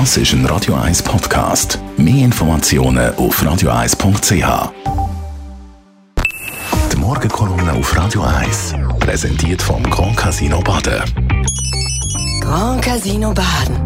Das 0.00 0.16
ist 0.16 0.32
ein 0.32 0.44
Radio 0.46 0.74
1 0.74 1.04
Podcast. 1.04 1.78
Mehr 1.96 2.24
Informationen 2.24 3.14
auf 3.14 3.40
radio1.ch. 3.40 4.72
Die 6.92 6.96
Morgenkolumne 6.96 7.74
auf 7.74 7.96
Radio 7.96 8.22
1 8.22 8.74
präsentiert 8.98 9.62
vom 9.62 9.84
Grand 9.84 10.16
Casino 10.16 10.60
Baden. 10.62 11.00
Grand 12.40 12.82
Casino 12.82 13.32
Baden. 13.32 13.76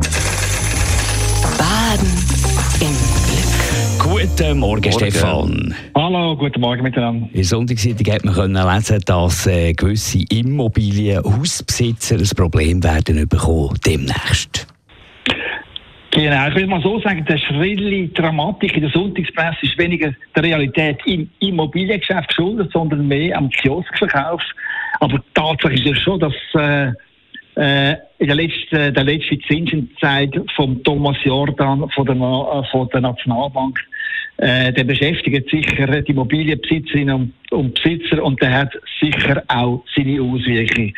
Baden 1.59 2.09
im 2.81 2.97
Glück. 3.27 4.31
Guten 4.39 4.59
Morgen, 4.61 4.91
Stefan. 4.91 5.75
Hallo, 5.95 6.35
guten 6.39 6.63
Morgen 6.63 6.85
miteinander. 6.85 7.27
In 7.27 7.35
der 7.35 7.45
Sonntagszeitung 7.45 8.15
hat 8.15 8.25
man 8.25 8.33
können 8.33 8.67
lesen, 8.67 9.03
dass 9.05 9.47
äh, 9.47 9.75
gewisse 9.75 10.21
Immobilienhausbesitzer 10.31 12.17
ein 12.17 12.31
Problem 12.35 12.83
werden 12.83 13.29
bekommen 13.29 13.79
demnächst. 13.85 14.67
Genau, 16.19 16.49
ich 16.49 16.55
will 16.57 16.67
mal 16.67 16.83
so 16.83 16.99
sagen, 16.99 17.25
die 17.25 17.39
schrille 17.39 18.09
Dramatik 18.09 18.75
in 18.75 18.83
der 18.83 18.91
Sonntagspresse 18.91 19.59
ist 19.63 19.79
weniger 19.79 20.13
der 20.35 20.43
Realität 20.43 20.99
im 21.07 21.31
Immobiliengeschäft 21.39 22.31
geschuldet, 22.31 22.73
sondern 22.73 23.07
mehr 23.07 23.39
am 23.39 23.49
Kioskverkauf. 23.51 24.43
Aber 24.99 25.23
Tatsache 25.35 25.75
ist 25.75 25.85
ja 25.85 25.95
schon, 25.95 26.19
dass 26.19 26.35
äh, 26.55 26.89
äh, 27.55 27.97
in 28.19 28.27
der 28.27 28.35
letzten, 28.35 28.95
der 28.95 29.05
letzten 29.05 29.41
Zinsentscheid 29.43 30.35
von 30.57 30.83
Thomas 30.83 31.17
Jordan 31.23 31.89
von 31.91 32.05
der, 32.05 32.17
äh, 32.17 32.71
von 32.73 32.89
der 32.89 33.01
Nationalbank, 33.01 33.79
äh, 34.39 34.73
der 34.73 34.85
beschäftigt 34.85 35.51
sicher 35.51 36.01
die 36.01 36.13
Immobilienbesitzerinnen 36.13 37.15
und, 37.15 37.53
und 37.53 37.75
Besitzer 37.75 38.23
und 38.23 38.41
der 38.41 38.53
hat 38.53 38.73
sicher 39.01 39.43
auch 39.49 39.85
seine 39.95 40.23
Auswirkungen. 40.23 40.95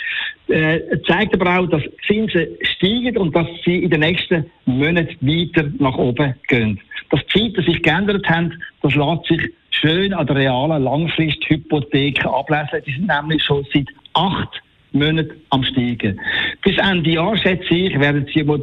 Äh, 0.49 0.80
zeigt 1.07 1.35
aber 1.35 1.59
auch, 1.59 1.66
dass 1.66 1.83
Zinsen 2.07 2.49
steigen 2.63 3.16
und 3.16 3.35
dass 3.35 3.47
sie 3.65 3.85
in 3.85 3.91
den 3.91 4.01
nächsten 4.01 4.45
Monaten 4.66 5.16
weiter 5.21 5.71
nach 5.79 5.97
oben 5.97 6.35
gehen. 6.49 6.80
Dass 7.11 7.21
die 7.27 7.53
Zeiten 7.55 7.65
sich 7.65 7.83
geändert 7.83 8.29
haben, 8.29 8.52
das 8.83 8.95
lässt 8.95 9.27
sich 9.27 9.52
schön 9.71 10.13
an 10.13 10.27
der 10.27 10.37
realen 10.37 10.83
Langfristhypothek 10.83 12.24
ablesen. 12.27 12.83
Die 12.87 12.93
sind 12.93 13.07
nämlich 13.07 13.43
schon 13.43 13.65
seit 13.73 13.87
acht 14.13 14.61
Monaten 14.93 15.41
am 15.51 15.65
Steigen. 15.65 16.21
Bis 16.63 16.77
Ende 16.77 17.11
Jahr, 17.11 17.37
schätze 17.38 17.74
ich, 17.74 17.99
werden 17.99 18.27
sie 18.35 18.41
etwa 18.41 18.57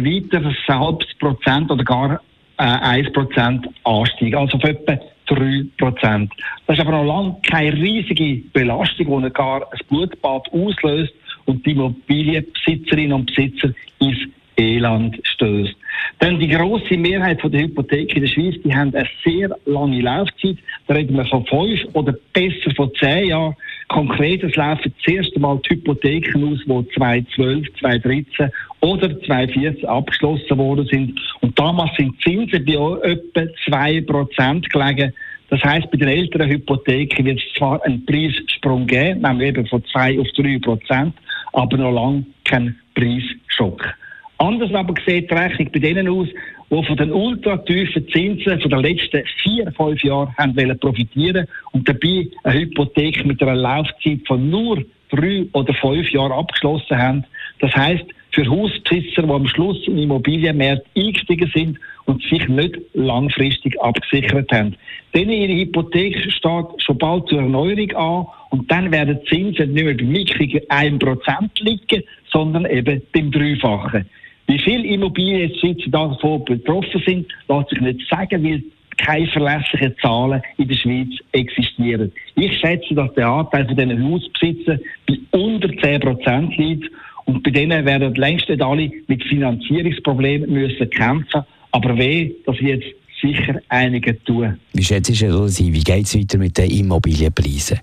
weiter 0.00 0.46
ein 0.46 0.80
halbes 0.80 1.14
Prozent 1.18 1.70
oder 1.70 1.84
gar 1.84 2.20
äh, 2.58 2.62
1 2.62 3.12
Prozent 3.12 3.68
ansteigen. 3.84 4.36
Also 4.36 4.56
auf 4.56 4.64
etwa 4.64 4.98
3 5.26 5.64
Prozent. 5.78 6.32
Das 6.66 6.76
ist 6.76 6.84
aber 6.84 7.02
noch 7.02 7.04
lange 7.04 7.36
keine 7.48 7.72
riesige 7.72 8.42
Belastung, 8.52 9.22
die 9.22 9.30
gar 9.30 9.62
ein 9.62 9.78
Blutbad 9.88 10.48
auslöst 10.52 11.12
und 11.46 11.64
die 11.64 11.72
Immobilienbesitzerinnen 11.72 13.12
und 13.12 13.26
Besitzer 13.26 13.70
ins 14.00 14.18
Elend 14.56 15.18
stößt. 15.24 15.74
Denn 16.20 16.38
die 16.38 16.48
grosse 16.48 16.96
Mehrheit 16.96 17.40
der 17.42 17.60
Hypotheken 17.60 18.16
in 18.16 18.22
der 18.22 18.28
Schweiz, 18.28 18.54
die 18.64 18.74
haben 18.74 18.94
eine 18.94 19.08
sehr 19.24 19.50
lange 19.66 20.00
Laufzeit. 20.00 20.56
Da 20.86 20.94
reden 20.94 21.16
wir 21.16 21.24
von 21.26 21.44
fünf 21.46 21.80
oder 21.92 22.14
besser 22.32 22.74
von 22.76 22.90
zehn 22.98 23.28
Jahren. 23.28 23.54
Konkret, 23.88 24.42
es 24.42 24.56
laufen 24.56 24.94
zuerst 25.04 25.34
einmal 25.36 25.60
die 25.64 25.74
Hypotheken 25.74 26.44
aus, 26.44 26.58
die 26.66 26.94
2012, 26.94 27.66
2013 27.80 28.50
oder 28.80 29.20
2014 29.20 29.86
abgeschlossen 29.86 30.58
worden 30.58 30.86
sind. 30.86 31.20
Und 31.40 31.58
damals 31.58 31.94
sind 31.96 32.14
die 32.24 32.30
Zinsen 32.30 32.64
bei 32.64 33.08
etwa 33.08 33.40
2% 33.66 34.68
gelegen. 34.68 35.12
Das 35.50 35.62
heißt, 35.62 35.90
bei 35.90 35.98
den 35.98 36.08
älteren 36.08 36.50
Hypotheken 36.50 37.24
wird 37.24 37.38
es 37.38 37.54
zwar 37.58 37.82
einen 37.84 38.04
Preissprung 38.06 38.86
geben, 38.86 39.20
nämlich 39.20 39.48
eben 39.48 39.66
von 39.66 39.84
2 39.84 40.18
auf 40.18 40.26
3 40.36 40.58
Prozent, 40.58 41.14
aber 41.52 41.76
noch 41.76 41.92
lange 41.92 42.24
kein 42.44 42.76
Preisschock. 42.94 43.94
Anders 44.38 44.72
aber 44.74 44.94
sieht 45.06 45.30
die 45.30 45.34
Rechnung 45.34 45.70
bei 45.72 45.78
denen 45.78 46.08
aus, 46.08 46.28
die 46.70 46.84
von 46.84 46.96
den 46.96 47.12
ultratiefen 47.12 48.08
Zinsen 48.08 48.60
von 48.60 48.70
den 48.70 48.80
letzten 48.80 49.22
vier, 49.42 49.72
fünf 49.76 50.02
Jahren 50.02 50.34
haben 50.36 50.56
wollen 50.56 50.78
profitieren 50.78 51.46
und 51.72 51.88
dabei 51.88 52.26
eine 52.42 52.60
Hypothek 52.60 53.24
mit 53.24 53.40
einer 53.42 53.54
Laufzeit 53.54 54.20
von 54.26 54.50
nur 54.50 54.84
drei 55.10 55.46
oder 55.52 55.72
fünf 55.74 56.10
Jahren 56.10 56.32
abgeschlossen 56.32 56.98
haben. 56.98 57.24
Das 57.60 57.74
heißt, 57.74 58.04
für 58.32 58.50
Hausbesitzer, 58.50 59.22
die 59.22 59.30
am 59.30 59.46
Schluss 59.46 59.86
in 59.86 59.98
Immobilienmärkte 59.98 60.84
eingestiegen 60.96 61.50
sind 61.54 61.78
und 62.06 62.20
sich 62.24 62.48
nicht 62.48 62.76
langfristig 62.94 63.80
abgesichert 63.80 64.50
haben. 64.50 64.74
Denen 65.14 65.30
ihre 65.30 65.60
Hypothek 65.60 66.16
steht 66.32 66.66
schon 66.78 66.98
bald 66.98 67.28
zur 67.28 67.38
Erneuerung 67.38 67.92
an 67.92 68.26
und 68.50 68.70
dann 68.70 68.90
werden 68.90 69.20
die 69.22 69.28
Zinsen 69.28 69.72
nicht 69.72 69.84
mehr 69.84 69.94
beim 69.94 70.08
mickrigen 70.08 70.60
1% 70.62 71.50
liegen, 71.60 72.02
sondern 72.32 72.66
eben 72.66 73.00
beim 73.12 73.30
Dreifachen. 73.30 74.06
Wie 74.46 74.58
viele 74.58 74.84
Immobilienbesitzer 74.84 75.90
davon 75.90 76.44
betroffen 76.44 77.02
sind, 77.06 77.26
lässt 77.48 77.70
sich 77.70 77.80
nicht 77.80 78.08
sagen, 78.10 78.44
weil 78.44 78.62
keine 78.96 79.26
verlässlichen 79.28 79.94
Zahlen 80.00 80.42
in 80.58 80.68
der 80.68 80.74
Schweiz 80.76 81.08
existieren. 81.32 82.12
Ich 82.36 82.58
schätze, 82.58 82.94
dass 82.94 83.12
der 83.14 83.28
Anteil 83.28 83.66
von 83.66 83.76
diesen 83.76 84.10
Hausbesitzern 84.10 84.80
bei 85.06 85.18
unter 85.38 85.68
10% 85.68 86.56
liegt 86.56 86.90
und 87.24 87.42
bei 87.42 87.50
denen 87.50 87.84
werden 87.84 88.14
längst 88.14 88.48
nicht 88.48 88.62
alle 88.62 88.90
mit 89.06 89.24
Finanzierungsproblemen 89.24 90.52
müssen 90.52 90.90
kämpfen. 90.90 91.42
Aber 91.72 91.96
weh, 91.98 92.32
dass 92.46 92.60
jetzt 92.60 92.86
sicher 93.20 93.60
einige 93.68 94.22
tun. 94.24 94.58
Wie 94.72 94.84
schätzt 94.84 95.20
du 95.20 95.26
das? 95.26 95.58
Wie 95.60 95.80
geht 95.80 96.04
es 96.04 96.18
weiter 96.18 96.38
mit 96.38 96.56
den 96.58 96.70
Immobilienpreisen? 96.70 97.80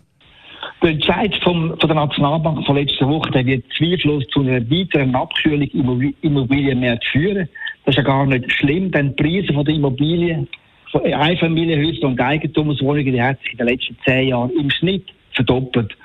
Der 0.81 0.89
Entscheid 0.89 1.35
vom, 1.43 1.77
von 1.79 1.87
der 1.87 1.95
Nationalbank 1.95 2.65
von 2.65 2.75
letzter 2.75 3.07
Woche 3.07 3.29
der 3.31 3.45
wird 3.45 3.63
zweifellos 3.77 4.25
zu 4.33 4.41
einer 4.41 4.67
weiteren 4.69 5.13
Abkühlung 5.13 5.61
im 5.61 5.79
Immobil- 5.81 6.15
Immobilienmärkte 6.21 7.07
führen. 7.11 7.49
Das 7.85 7.93
ist 7.93 7.97
ja 7.97 8.03
gar 8.03 8.25
nicht 8.25 8.51
schlimm, 8.51 8.91
denn 8.91 9.15
die 9.15 9.23
Preise 9.23 9.53
von 9.53 9.63
der 9.63 9.75
Immobilien, 9.75 10.47
von 10.91 11.01
Einfamilienhäusern 11.01 12.11
und 12.11 12.19
Eigentumswohnungen, 12.19 13.13
die 13.13 13.21
hat 13.21 13.39
sich 13.41 13.51
in 13.51 13.57
den 13.59 13.67
letzten 13.67 13.97
zehn 14.05 14.29
Jahren 14.29 14.49
im 14.59 14.71
Schnitt 14.71 15.05
verdoppelt. 15.33 15.95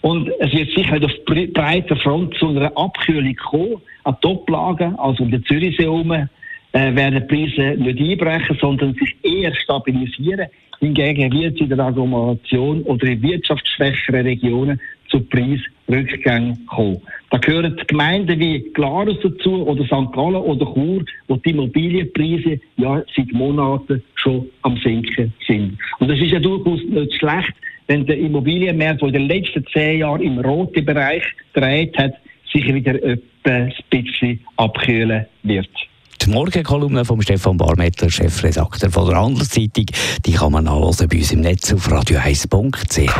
Und 0.00 0.30
es 0.40 0.52
wird 0.52 0.70
sicher 0.70 0.96
auf 0.96 1.12
bre- 1.26 1.52
breiter 1.52 1.96
Front 1.96 2.34
zu 2.36 2.48
einer 2.48 2.76
Abkühlung 2.76 3.36
kommen. 3.36 3.76
An 4.04 4.16
Toplagen, 4.20 4.98
also 4.98 5.22
um 5.22 5.30
den 5.30 5.44
Zürichsee 5.44 5.84
herum, 5.84 6.28
äh, 6.72 6.94
werden 6.94 7.26
die 7.28 7.34
Preise 7.34 7.80
nicht 7.80 8.00
einbrechen, 8.00 8.58
sondern 8.60 8.94
sich 8.94 9.14
eher 9.22 9.54
stabilisieren. 9.54 10.48
Hingegen 10.80 11.32
wird 11.32 11.54
es 11.54 11.60
in 11.60 11.68
der 11.68 11.78
Agglomeration 11.78 12.82
oder 12.82 13.06
in 13.06 13.22
wirtschaftsschwächeren 13.22 14.26
Regionen 14.26 14.80
zu 15.08 15.20
Preisrückgängen 15.20 16.66
kommen. 16.66 17.00
Da 17.30 17.38
gehören 17.38 17.76
Gemeinden 17.86 18.40
wie 18.40 18.60
Glarus 18.72 19.16
dazu 19.22 19.66
oder 19.66 19.84
St. 19.84 20.12
Gallen 20.12 20.36
oder 20.36 20.66
Chur, 20.66 21.04
wo 21.28 21.36
die 21.36 21.50
Immobilienpreise 21.50 22.60
ja 22.78 23.02
seit 23.14 23.32
Monaten 23.32 24.02
schon 24.14 24.48
am 24.62 24.76
Sinken 24.78 25.32
sind. 25.46 25.78
Und 26.00 26.10
es 26.10 26.20
ist 26.20 26.32
ja 26.32 26.40
durchaus 26.40 26.80
nicht 26.84 27.14
schlecht, 27.14 27.52
wenn 27.86 28.06
der 28.06 28.18
Immobilienmarkt, 28.18 29.02
der 29.02 29.08
in 29.08 29.14
den 29.14 29.28
letzten 29.28 29.64
zehn 29.72 29.98
Jahren 30.00 30.22
im 30.22 30.38
roten 30.38 30.84
Bereich 30.84 31.24
gedreht 31.52 31.96
hat, 31.98 32.14
sich 32.52 32.66
wieder 32.72 32.94
etwa 33.02 33.20
ein 33.44 33.72
bisschen 33.90 34.40
abkühlen 34.56 35.26
wird. 35.42 35.70
Die 36.24 36.30
Morgenkolumne 36.30 37.04
von 37.04 37.20
Stefan 37.20 37.56
Barmettler, 37.56 38.08
Chefredakteur 38.08 38.90
von 38.92 39.08
der 39.08 39.20
Handelszeitung, 39.20 39.86
die 40.24 40.32
kann 40.32 40.52
man 40.52 40.64
nachlesen 40.64 41.08
bei 41.08 41.18
uns 41.18 41.32
im 41.32 41.40
Netz 41.40 41.72
auf 41.72 41.88
radio1.ch. 41.88 43.10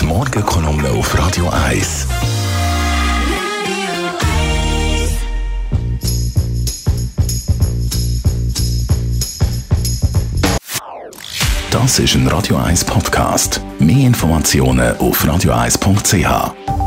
Die 0.00 0.04
Morgenkolumne 0.04 0.90
auf 0.90 1.18
Radio 1.18 1.48
1. 1.48 2.06
Das 11.70 11.98
ist 11.98 12.14
ein 12.16 12.28
Radio 12.28 12.58
1 12.58 12.84
Podcast. 12.84 13.62
Mehr 13.78 14.06
Informationen 14.06 14.94
auf 14.98 15.24
radio1.ch. 15.24 16.85